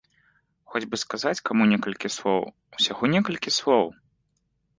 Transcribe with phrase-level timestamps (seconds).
[0.71, 2.41] Хоць бы сказаць каму некалькі слоў,
[2.79, 3.85] усяго некалькі слоў!